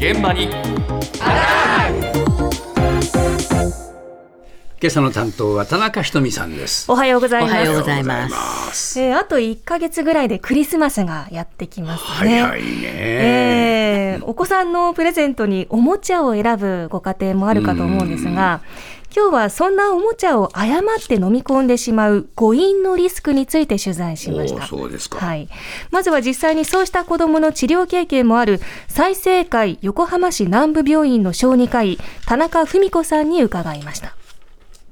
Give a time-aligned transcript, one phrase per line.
[0.00, 0.48] 現場に。
[4.82, 6.90] 今朝の担当は田中ひとみさんです。
[6.90, 7.52] おはようございます。
[7.52, 8.28] おはようございま
[8.72, 8.98] す。
[8.98, 12.42] えーあと1ヶ月ぐらいでクリスマスがやってきますね。
[12.42, 12.82] はいはいね。
[14.14, 18.62] えーお子さんのプレゼントにおもちゃを選ぶご家庭もあるかと思うんですが、
[19.14, 24.66] 今日はそんなおもちゃを誤って飲み込んでしまう誤飲のリスクについて取材しました。
[24.66, 25.18] そうですか。
[25.18, 25.48] はい。
[25.90, 34.14] まずは実際にそうした子供の治療経験もある、済生会横浜市南部病院の小児科医、田中文子さんに伺いました。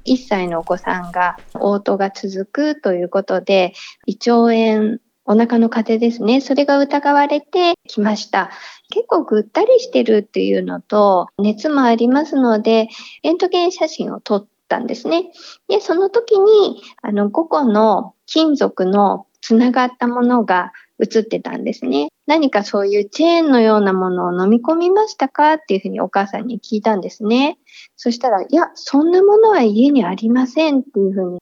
[0.05, 3.73] 1歳のお子さんが嘔吐が続くということで、
[4.05, 8.49] 胃腸炎、お腹の風邪ですね、それが疑われてきました。
[8.89, 12.89] 結構ぐったりしてるっていうのと、熱もありますので、
[13.21, 15.31] レントゲン写真を撮ったんですね。
[15.67, 22.09] で、その時に、あの、5個の金属のつながったものが映ってたんですね。
[22.29, 25.53] 何かそういうチェーンのようなものを飲み込みましたか？
[25.53, 27.57] っていうふうにお母さんに聞いたんですね。
[27.97, 31.39] そしたら、いや、そんなものは家にありませんっていうふうに。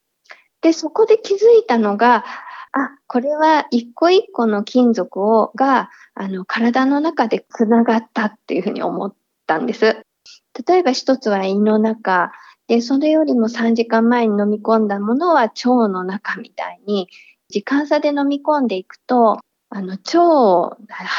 [0.62, 2.24] で、そこで気づいたのが、
[2.72, 9.14] あ、これは一個一個の金属をが、あの、体の中で繋がったっていうふうに思っ
[9.46, 10.02] たんです。
[10.66, 12.32] 例えば一つは胃の中、
[12.70, 17.10] で、それよりも3時間前に飲み込んだものは腸の中みたいに、
[17.50, 20.78] 時間差で飲み込んでいくと、あの、腸を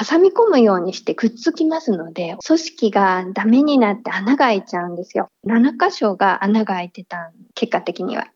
[0.09, 5.29] 挟み込むようにしてくっつきますので、組織がダメになって穴が開いちゃうんですよ。
[5.47, 8.29] 7箇所が穴が開いてた、結果的には。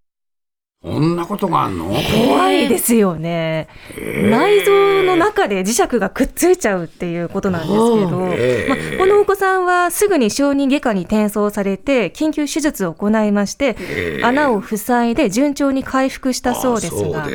[0.83, 1.95] こんなことがあんの？
[2.27, 3.69] 怖いですよね。
[3.97, 17.29] 内臓の中で磁石がくっついちゃうっていうことなんですけど、ええまあ、このお子さんはすぐに小児外科に転送されて緊急手術を行いまして、ええ穴を塞いで順調に回復したそうですあが。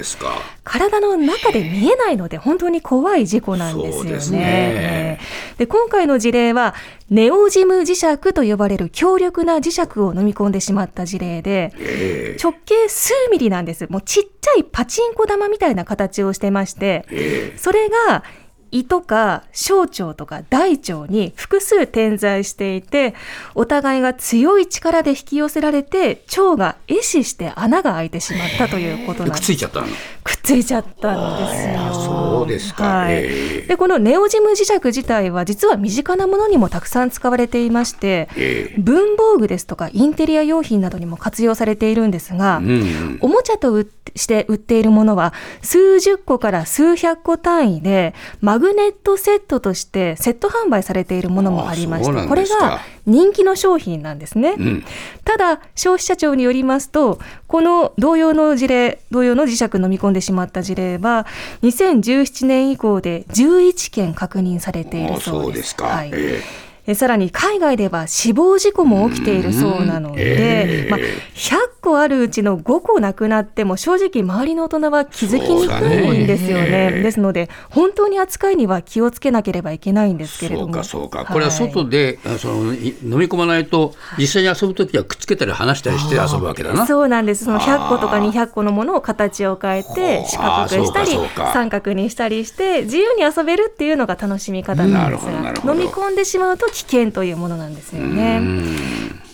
[0.66, 5.20] 体の中で見えないので本当に怖い事故なんですよね。
[5.58, 6.76] で今回の事例は
[7.10, 13.88] ネオジム磁石と呼ばれる強力な磁石を飲み込んでしまった事例で、ええ直径数ミリなんです。
[13.90, 18.24] もうちっちゃいパチンコ玉みたいな形をしてまして、えそれが
[18.72, 23.16] 胃とか小腸とか大腸に複数点在していて、
[23.56, 29.44] お互いが強い力で引き寄せられて、腸が壊死して穴が開いてしまったということなんです。
[29.44, 29.88] ついちゃったの。
[30.28, 31.74] くっついちゃったんですよ。
[31.80, 32.84] あそうですか。
[32.84, 43.18] はいええでこのネオジム磁石自体は実は身近なものにもたくさん使われていまして、ええ文房具ですとかインテリア用品などにも活用されているんですが、うんうん。
[43.22, 43.84] おもちゃと
[44.16, 54.56] して売っているものは数十個から数百個単位でマグネットセットとしてセット販売されているものもありましてこれが人気の商品なんですね。
[54.58, 54.84] うん。
[55.24, 61.26] ただ消費者庁によりますとこの同様の事例同様の磁石飲み込んでしまった事例は
[61.64, 65.30] 2017年以降で11件確認されていあるそうです。
[65.32, 65.86] そうですか。
[65.86, 66.42] はいえ
[66.88, 70.16] えさらに海外では死亡事故も起きているそうなのうん。
[70.16, 76.92] で、ええまあ、100個あるうちの5個なくなっても正直周りの大人は気づきにくいんですよね。
[76.92, 77.02] ね。
[77.02, 80.74] ですので本当に扱いには気をつけなければいけないんですけれども。
[80.74, 86.88] そうかそうか、はいこれは外で、あそのい飲み込まないと実際に遊ぶときはくっつけたり離したりして遊ぶわけだな。
[86.88, 87.46] そうなんです。
[87.46, 91.12] その100個とか200個のものを形を変えて四角くしたり
[91.54, 98.40] 三角にしたりして自由に遊べるっていうのが楽しみ方なんですが飲み込んでしまうと危険というものなんですよね。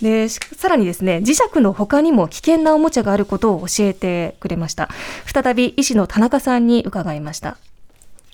[0.02, 4.90] でしさらにですね磁石の他にも危険なおもちゃがあることを教えてくれました
[5.26, 7.56] 再び医師の田中さんに伺いました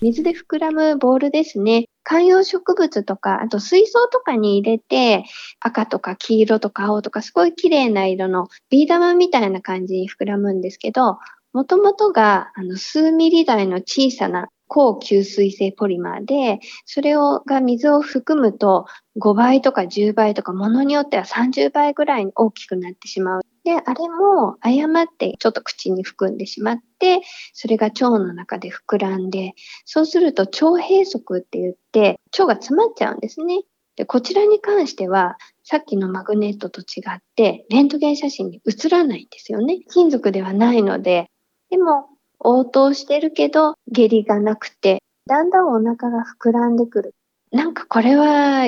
[0.00, 1.84] 水で膨らむボールですね。
[2.02, 5.24] 観葉植物とか、あと水槽とかに入れて、
[5.60, 11.18] 赤とか黄色とか青とか、すごい綺麗な色のビー玉みたいな感じに膨らむんですけど、
[11.52, 18.86] もともとがあの数ミリ台の小さな高吸水性ポリマーで、それをが水を含むと
[19.18, 23.42] 5倍とか10倍とか、ものによっては30倍ぐらい大きくなってしまう。
[23.64, 27.20] で、あれも誤ってちょっと口に含んでしまって、
[27.52, 29.54] それが腸の中で膨らんで、
[29.84, 33.62] そうすると腸閉塞って言って、腸が詰まっちゃうんですね。
[33.96, 39.80] で、こちらに関しては、さっきのマグネットと違って、レントゲン写真に映らないんですよね。
[39.92, 41.28] 金属ではないので。
[41.70, 42.06] でも、
[42.40, 47.14] 応答してるけど、下痢がなくて、だんだんお腹が膨らんでくる。
[47.52, 48.64] なんかこれは、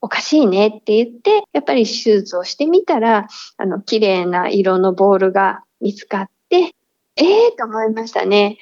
[0.00, 3.26] おかしいねって言って、やっぱり手術をしてみたら、
[3.56, 6.72] あの、綺麗な色のボールが見つかって、
[7.16, 8.58] ええと思いましたね。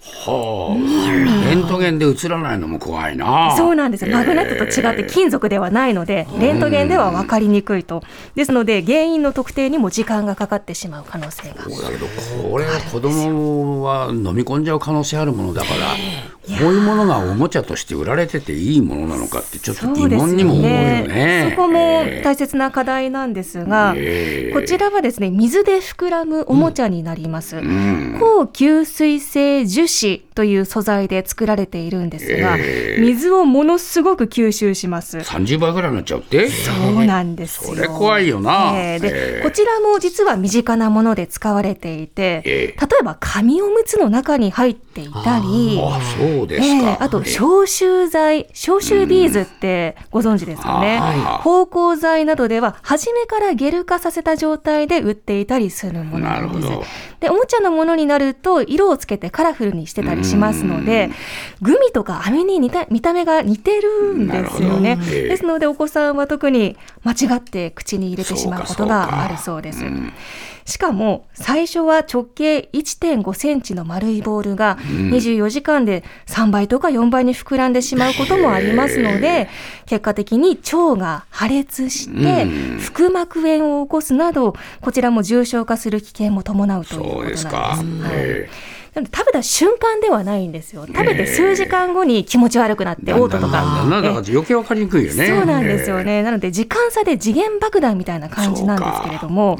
[0.00, 3.54] はあ、レントゲンで映らないのも怖いな。
[3.56, 4.16] そうなんですよ。
[4.16, 8.02] マグネットと違って金属ではないので、レントゲンでは分かりにくいと。
[8.34, 11.64] ですので、原因の特定にも時間がかかってしまう可能性が。
[11.64, 12.06] そうだけど、
[12.48, 15.78] これは子供は飲み込んじゃう可能性あるものだから、
[16.56, 21.48] こういうものがおもちゃとして売られてていいものなのかってちょっと疑問にも思うよね。
[21.50, 27.56] そこも大切な課題なんですが、えーこちらはですね水で膨らむおもちゃになります。
[27.56, 28.16] うん。
[28.18, 35.18] 高吸水性樹脂という素材で作られているんですが、えー水をものすごく吸収します。
[35.18, 36.48] 30倍ぐらいになっちゃうって？
[36.48, 37.74] そうなんですよ。
[37.74, 46.90] それ怖いよなえーで、えーこちらも実は身近なもので使われていて、え例えば紙おむつの中に入っていたり、あそうですえか。
[46.92, 50.98] えあとえー消臭剤、消臭ビーズってご存知ですかね。
[51.00, 56.68] はい芳香剤などでは初めからゲル化させた状態で売っていたりするものななんです。
[56.68, 56.84] るほど。
[57.20, 61.10] で、おもちゃのものになると色をつけてカラフルにしてたりしますので、
[61.60, 64.96] グミとか飴に似た見た目が似てるんですよね。
[64.96, 69.84] ですのでお子さんは特に間違って口に入れてしまうことがあるそうです。
[69.84, 70.12] ん。
[70.68, 79.48] しかも最初は直径1.5センチの丸いボールが24時間で3倍とか4倍に膨らんでしまうこともありますので、
[79.86, 82.78] 結果的に腸が破裂してうん。
[82.78, 88.52] 腹膜炎を起こすなど、こちらも重症化する危険も伴うということそうなんです。
[88.98, 90.86] なので食べた瞬間ではないんですよ。
[90.86, 93.50] 食べて数時間後に気持ち悪くなって嘔吐とかん。
[93.52, 95.26] だんだから余計わかりにくいよね。
[95.26, 96.22] そうなんですよね。
[96.22, 99.58] なので時間差で次元爆弾みたいな感じなんですけれども、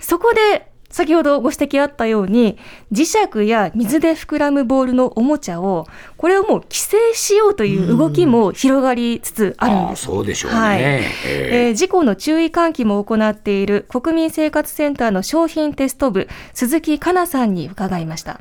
[0.00, 2.56] そこで先ほどご指摘あったように
[2.92, 10.04] 磁石や水で膨らむボールのおもちゃをこれをもう規制しようという動きも広がりつつあるんです。
[10.04, 10.58] そうでしょうね。
[10.58, 18.40] はいええー事故の注意喚起も行っている国民生活センターの商品テスト部鈴木かなさんに伺いました。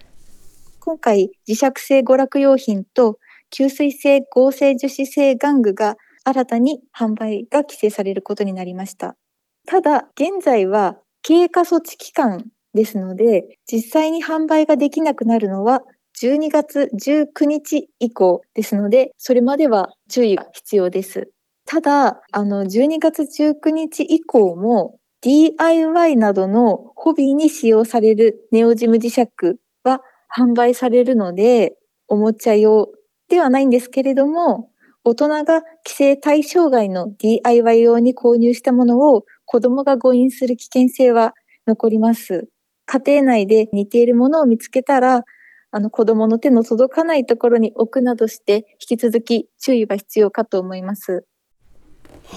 [0.85, 3.18] 今回、磁石製娯楽用品と
[3.56, 5.95] 吸水性合成樹脂製玩具が
[6.25, 9.15] 新たに販売が規制されることになりました。
[9.65, 15.83] ただ、現在は経過措置期間ですので、実際に販売ができなくなるのは
[16.21, 21.31] 12月19日以降ですので、それまでは注意が必要です。
[21.65, 29.29] ただ、あの、12月19日以降も DIY などのホビーに使用されるネオジム磁石
[30.35, 31.75] 販売されるので、
[32.07, 32.89] おもちゃ用
[33.30, 34.69] ではないんですけれども、
[35.03, 41.33] 大人が規制対象外の DIY 用に購入したものを子供が誤飲する危険性は
[41.68, 42.47] 残ります。
[42.85, 45.24] 家庭内で似ているものを見つけたら、
[45.71, 51.25] あの子供の手の届かないところに置くなどして、引き続き注意が必要かと思います。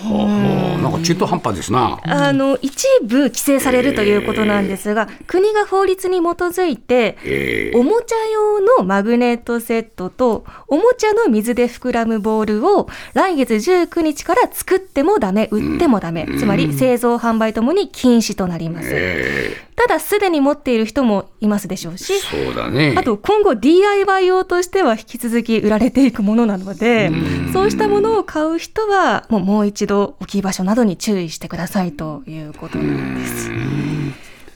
[0.04, 1.98] なんか中途半端ですな。
[2.04, 7.78] あの一部規制されるということなんですが、国が法律に基づいて、ええ。
[7.78, 18.88] おもちゃ用のマグネットセットと、おもちゃの水で膨らむボールを来月19日から作ってもダメ、売ってもダメ、つまり製造販売ともに禁止となります。
[18.92, 22.94] えただ、すでに持っている人もいますでしょうしえ、そうだね。
[22.96, 27.10] あと今後 DIY 用としては引き続き売られていくものなので、
[27.52, 33.50] そうしたものを買う人はもうもう一度置き場所などに注意してくださいということなんです。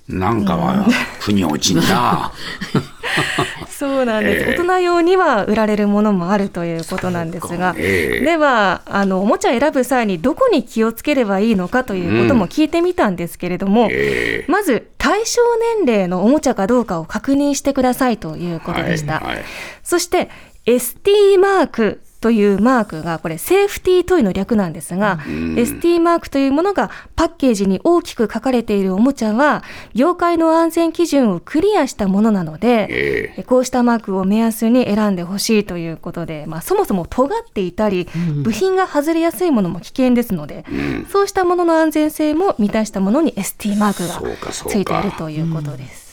[0.08, 0.86] なんかは
[1.20, 2.32] 腑に落ちんな。
[3.80, 4.56] そうなんです、ええ。
[4.58, 8.20] 大人用には売られるものもあるということなんですが、ええ。
[8.20, 14.52] ではあのおもちゃ選ぶ際にどこに気をつければいいのかということも聞いてみたんですけれども、ええ。
[14.52, 15.40] まず対象
[15.78, 19.14] 年齢のおもちゃかどうかを確認してくださいということでした。
[19.14, 19.44] はいはい。
[19.82, 20.28] そして、
[20.66, 29.62] ST マークというマークが、これセーフティートイの略なんですが、ST マークというものがパッケージに大きく書かれているおもちゃは、
[29.94, 33.42] 業界の安全基準をクリアしたものなので、ええ。
[33.44, 38.06] こうしたマークを目安に選んでほしいということで、まあ、そもそも尖っていたり、
[38.42, 40.64] 部品が外れやすいものも危険ですので、
[41.10, 46.09] そうしたものの安全性も満たしたものに ST マークがついているということです。